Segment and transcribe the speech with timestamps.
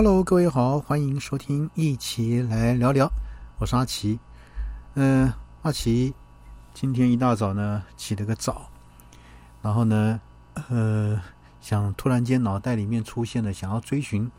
[0.00, 3.10] Hello，各位好，欢迎收听，一起来聊聊。
[3.58, 4.16] 我是阿奇。
[4.94, 5.32] 嗯，
[5.62, 6.14] 阿奇
[6.72, 8.70] 今天一大早呢起了个早，
[9.60, 10.20] 然后呢，
[10.68, 11.20] 呃，
[11.60, 14.30] 想突然间脑袋里面出现了想要追寻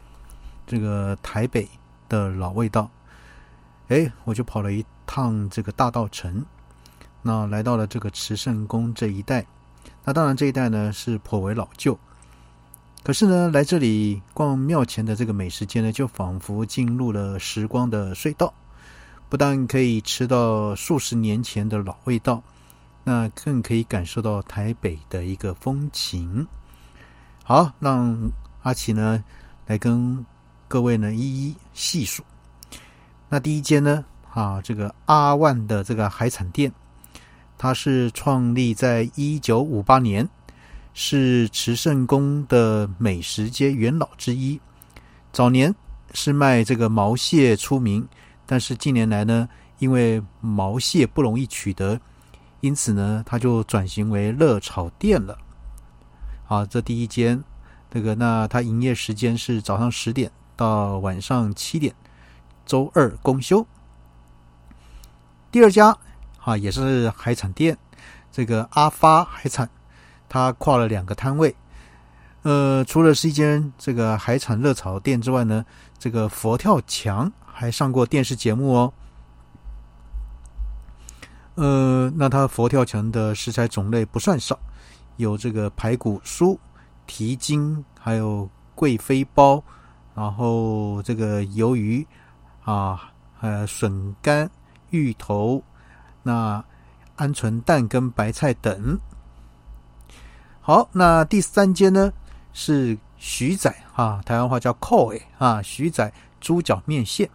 [0.66, 1.67] 这个台北
[2.07, 2.89] 的老味道，
[3.89, 6.46] 哎，我就跑了一趟这个大道城，
[7.21, 9.46] 那来到了这个慈圣宫这一带。
[10.05, 11.99] 那当然这一带呢是颇为老旧。
[13.02, 18.54] 可是呢，来这里逛庙前的这个美食街呢，就仿佛进入了时光的隧道。
[19.30, 22.42] 不但可以吃到数十年前的老味道，
[23.04, 26.46] 那更可以感受到台北的一个风情。
[27.44, 28.32] 好，让
[28.64, 29.23] 阿奇呢
[29.68, 30.26] 来跟
[30.68, 32.23] 各位呢一一细数。
[33.30, 34.04] 那第一间呢，
[34.34, 36.72] 啊，这个阿万的这个海产店，
[37.58, 40.28] 它是创立在一九五八年。
[40.94, 44.60] 是慈圣宫的美食街元老之一，
[45.32, 45.74] 早年
[46.14, 48.06] 是卖这个毛蟹出名，
[48.46, 52.00] 但是近年来呢，因为毛蟹不容易取得，
[52.59, 55.38] 因此呢，他就转型为热炒店了。
[56.46, 57.42] 好，这第一间，
[57.90, 61.94] 这个那它营业时间是早上十点到晚上七点，
[62.66, 63.66] 周二公休。
[65.52, 65.96] 第二家
[66.44, 67.78] 啊，也是海产店，
[68.31, 69.70] 这个阿发海产。
[70.30, 71.53] 他跨了两个摊位，
[72.44, 75.66] 呃，除了是一间这个海产热炒店之外呢，
[75.97, 78.94] 这个佛跳墙还上过电视节目哦。
[81.55, 84.57] 呃，那他佛跳墙的食材种类不算少，
[85.17, 86.57] 有这个排骨酥、
[87.07, 89.61] 蹄筋，还有贵妃包，
[90.16, 92.07] 然后这个鱿鱼
[92.63, 94.50] 啊，呃，笋干、
[94.91, 95.61] 芋头，
[96.23, 96.63] 那
[97.17, 98.97] 鹌鹑蛋跟白菜等。
[100.70, 102.14] 好，那第三间呢
[102.53, 107.28] 是徐仔啊，台湾话叫寇诶啊，徐仔猪脚面线。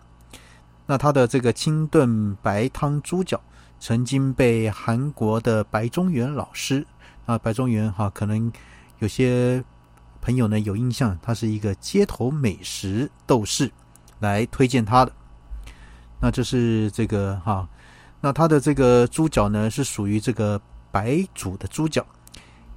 [0.87, 3.41] 那它的这个清炖白汤猪脚，
[3.81, 6.87] 曾经被韩国的白中原老师
[7.27, 8.53] 啊，白中原哈，可能
[9.01, 9.61] 有些
[10.21, 13.69] 朋友呢有印象，他是一个街头美食斗士
[14.21, 15.11] 来推荐他的。
[16.21, 17.69] 那这是这个哈，
[18.21, 20.61] 那它的这个猪脚呢是属于这个
[20.93, 22.07] 白煮的猪脚。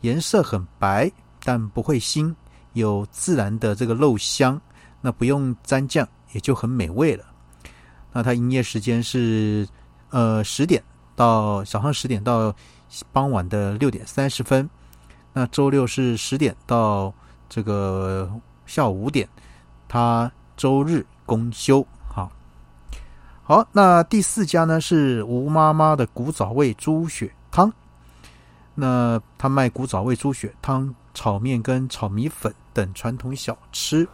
[0.02, 1.12] 颜色很白，
[1.44, 2.34] 但不会腥，
[2.74, 4.60] 有自然的这个肉香，
[5.02, 7.26] 那不用蘸酱也就很美味了。
[8.12, 9.68] 那它营业时间是
[10.10, 10.84] 呃十点
[11.16, 12.54] 到早上十点到
[13.12, 14.70] 傍晚的六点三十分，
[15.34, 17.14] 那周六是十点到
[17.50, 18.32] 这个
[18.66, 19.28] 下午五点，
[19.88, 21.86] 它周日公休。
[22.08, 22.32] 好，
[23.44, 27.32] 好，那第四家呢是吴妈妈的古早味猪血。
[28.80, 34.08] 那他卖古早味猪血汤、炒面跟炒米粉等传统小吃。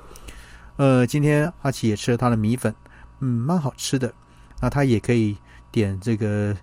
[0.78, 2.74] 呃，今天阿奇也吃了他的米粉，
[3.19, 4.13] 嗯，蛮好吃的。
[4.62, 5.38] 那他也可以
[5.69, 6.56] 点这个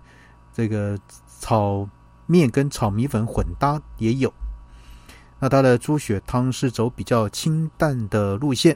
[0.51, 0.97] 这个
[1.39, 1.87] 炒
[2.25, 4.33] 面跟炒米粉混搭也有。
[5.39, 8.75] 那他的猪血汤是走比较清淡的路线。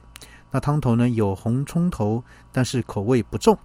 [0.51, 3.57] 那汤头呢有红葱头，但是口味不重。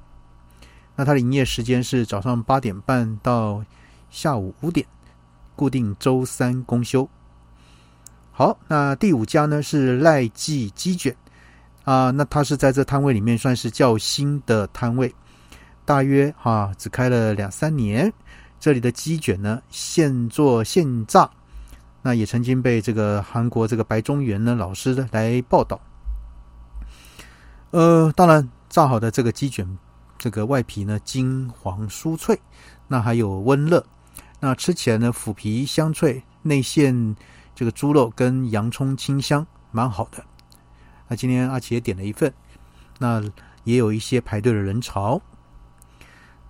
[0.97, 3.62] 那它的营业时间是早上八点半到
[4.10, 4.87] 下午五点。
[5.60, 7.06] 固定周三公休。
[8.32, 11.15] 好，那第五家呢是赖记鸡卷
[11.84, 15.15] 啊，那它是在这摊位里面算是较新的摊位，
[15.84, 18.10] 大约哈只开了两三年。
[18.59, 21.28] 这里的鸡卷呢现做现炸，
[22.00, 25.78] 那也曾经被这个韩国这个白中原呢老师来报道。
[27.71, 29.69] 呃，当然炸好的这个鸡卷，
[30.16, 32.41] 这个外皮呢金黄酥脆，
[32.88, 33.84] 那还有温热。
[34.41, 37.15] 那吃起来呢，腐皮香脆，内馅
[37.55, 40.25] 这个猪肉跟洋葱清香，蛮好的。
[41.09, 42.33] 那今天阿奇也点了一份，
[42.99, 43.23] 那
[43.65, 45.21] 也有一些排队的人潮。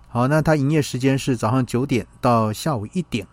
[0.07, 3.27] 好，那它营业时间是早上九点到下午一点。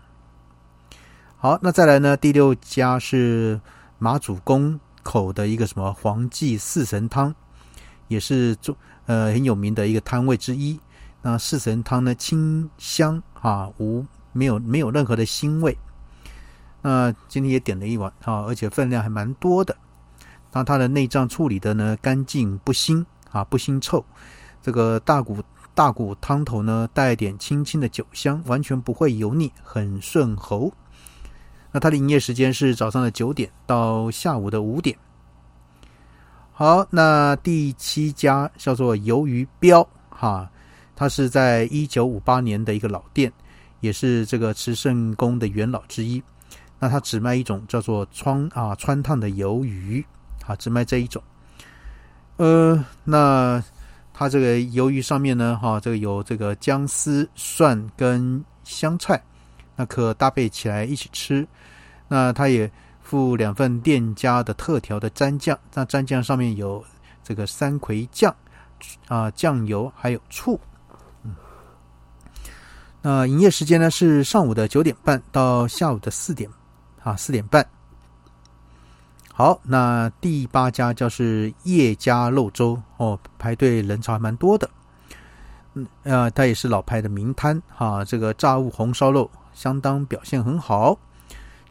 [1.37, 3.61] 好，那再来呢，第六家是
[3.97, 7.33] 马祖宫口的一个什么黄记四神汤，
[8.09, 8.75] 也是中
[9.05, 10.77] 呃很有名的一个摊位之一。
[11.21, 14.05] 那四神汤呢，清香啊无。
[14.31, 15.77] 没有没有任何的腥味，
[16.81, 19.75] 那今天也点了一碗啊，而且分量还蛮多的。
[20.51, 24.03] 那它的内脏处理的呢干净不腥啊不腥臭，
[24.61, 25.37] 这个大骨
[25.75, 30.71] 大骨汤头呢带点轻轻的酒香，完全不会油腻，很顺喉。
[31.71, 34.97] 那它的营业时间是早上的九点到下午的五点。
[36.51, 40.49] 好，那第七家叫做鱿鱼标哈，
[40.95, 43.31] 它是在一九五八年的一个老店。
[43.79, 46.21] 也是这个慈圣宫的元老之一，
[46.79, 50.05] 那他只卖一种叫做川啊川烫的鱿鱼，
[50.45, 51.21] 啊只卖这一种。
[52.37, 53.63] 呃，那
[54.13, 59.21] 他这个鱿鱼上面呢，哈，这个有这个姜丝、蒜跟香菜，
[59.75, 61.47] 那可搭配起来一起吃。
[62.07, 62.69] 那他也
[63.01, 66.83] 附两份店家的特调的蘸酱，那蘸酱上面有
[67.23, 68.35] 这个三葵酱
[69.07, 70.59] 啊，酱油还有醋。
[73.01, 76.49] 那营业时间呢是上午的九点半到下午的四点
[77.01, 77.65] 啊，四点半。
[79.33, 84.69] 好，那第八家就是叶家肉粥哦，排队人潮还蛮多的。
[85.75, 88.03] 嗯，呃，它也是老牌的名摊哈。
[88.03, 90.97] 这个炸物红烧肉相当表现很好，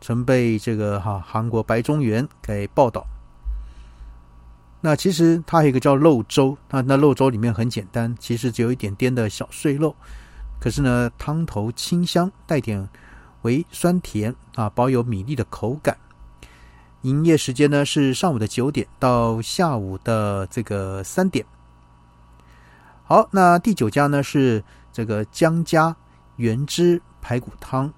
[0.00, 3.06] 曾被这个哈韩国白中原给报道。
[4.80, 9.94] 那其实它有一个叫肉粥，那那肉粥里面很简单，其实只有一点点的小碎肉，
[10.60, 12.88] 可是呢汤头清香，带点
[13.42, 15.96] 微酸甜啊，保有米粒的口感。
[17.02, 21.46] 营业时间呢是上午的九点到下午的这个三点。
[23.04, 24.62] 好，那第九家呢是
[24.92, 25.94] 这个江家
[26.36, 27.92] 原汁排骨汤，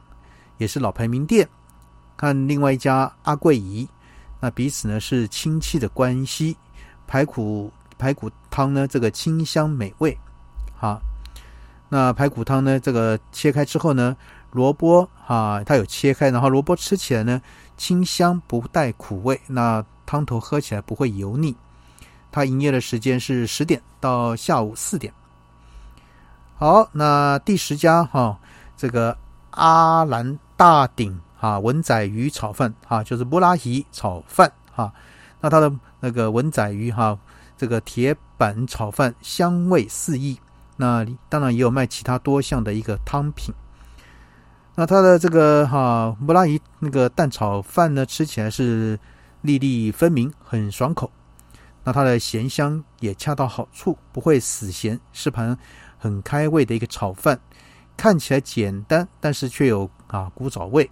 [0.59, 1.49] 也是老牌名店。
[2.17, 3.89] 看另外一家阿贵姨，
[4.39, 6.55] 那彼此呢是亲戚的关系。
[7.07, 10.17] 排骨排骨汤呢这个清香美味，
[10.77, 11.01] 好，
[11.91, 14.17] 那排骨汤呢这个切开之后呢，
[14.53, 17.43] 萝卜哈它有切开，然后萝卜吃起来呢。
[17.77, 21.57] 清香不带苦味，那汤头喝起来不会油腻。
[22.31, 25.15] 它营业的时间是十点到下午四点。
[26.57, 28.39] 好，那第十家哈，
[28.77, 29.17] 这个
[29.53, 34.93] 阿兰大鼎哈文仔鱼炒饭哈，就是布拉吉炒饭哈。
[35.41, 37.19] 那它的那个文仔鱼哈，
[37.57, 40.39] 这个铁板炒饭香味四溢。
[40.81, 43.55] 那当然也有卖其他多项的一个汤品。
[44.75, 48.99] 那它的这个哈布拉伊那个蛋炒饭呢，吃起来是
[49.43, 51.11] 粒粒分明，很爽口。
[51.85, 55.55] 那它的咸香也恰到好处，不会死咸，是盘
[55.99, 57.39] 很开胃的一个炒饭。
[57.95, 60.91] 看起来简单，但是却有啊古早味。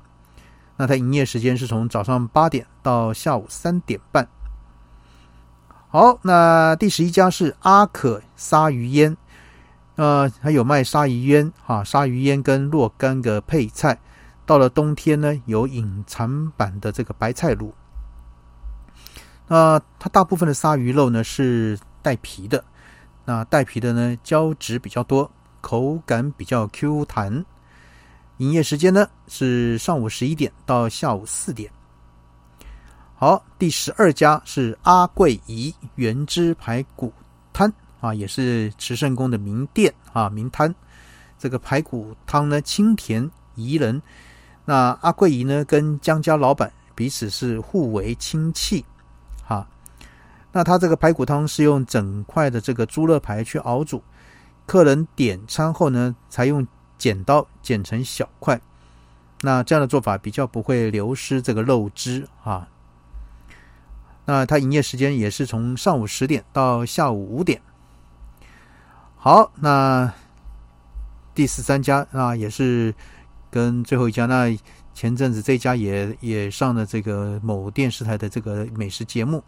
[0.77, 4.29] 那它营业时间是从早上八点到下午三点半。
[5.89, 9.17] 好，那第十一家是阿可鲨鱼烟。
[9.99, 13.99] 呃，还有卖鲨鱼烟哈，鲨鱼烟跟若干个配菜。
[14.47, 17.73] 到了冬天呢，有隐藏版的这个白菜卤。
[19.49, 22.65] 那它大部分的鲨鱼肉呢是带皮的，
[23.25, 25.29] 那带皮的呢胶质比较多，
[25.61, 27.45] 口感比较 Q 弹。
[28.37, 31.69] 营业时间呢是上午十一点到下午四点。
[33.17, 37.13] 好，第十二家是阿贵姨原汁排骨。
[38.01, 40.75] 啊，也是慈圣宫的名店啊，名摊。
[41.39, 44.03] 这个排骨汤呢，清甜宜人。
[44.65, 48.85] 那阿贵姨呢，跟江家老板彼此是互为亲戚。
[49.45, 49.67] 哈，
[50.53, 54.03] 那他这个排骨汤是用整块的这个猪肋排去熬煮，
[54.67, 56.67] 客人点餐后呢，才用
[56.99, 58.61] 剪刀剪成小块。
[59.41, 62.69] 那这样的做法比较不会流失这个肉汁啊。
[64.25, 67.63] 那他营业时间也是从上午十点到下午五点。
[69.21, 70.11] 好，那
[71.35, 72.95] 第十三家啊，也是
[73.51, 74.27] 跟最后一家。
[74.27, 74.57] 那
[74.95, 79.43] 前阵子这家也也上了这个某电视台的这个美食节目，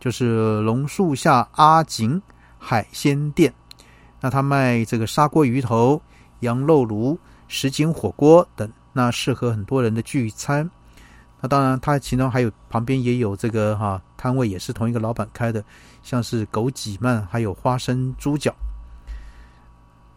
[0.00, 2.20] 就是榕树下阿景
[2.58, 3.54] 海鲜店。
[4.20, 6.02] 那他卖这个砂锅鱼头、
[6.40, 7.16] 羊肉炉、
[7.46, 10.68] 什锦火锅等，那适合很多人的聚餐。
[11.40, 15.62] 那当然，他其中还有旁边也有这个哈摊位，也是同一个老板开的，
[16.02, 18.52] 像是枸杞鳗，还有花生猪脚。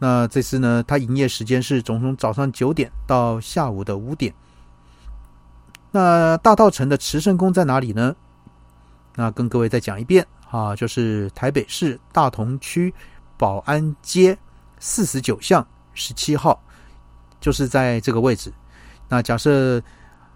[0.01, 4.33] 那这次呢，它营业时间是总从早上九点到下午的五点。
[5.91, 8.15] 那大道城的慈圣宫在哪里呢？
[9.15, 12.93] 那跟各位再讲一遍啊，就是台北市大同区
[13.37, 14.37] 保安街
[14.79, 16.57] 四十九巷十七号，
[17.41, 18.53] 就是在这个位置。
[19.09, 19.81] 那假设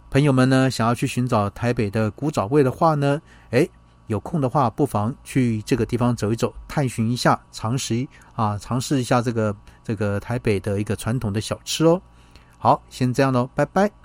[0.10, 3.68] 朋友们呢想要去寻找台北的古早味的话呢，哎。
[4.08, 12.02] 有空的话，不妨去这个地方走一走，探寻一下，尝试啊，尝试一下这个这个台北的一个传统的小吃哦。
[12.58, 14.03] 好，先这样喽，拜拜。